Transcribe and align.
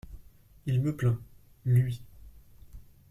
Il 0.65 0.81
me 0.81 0.95
plaint, 0.95 1.19
lui! 1.63 2.01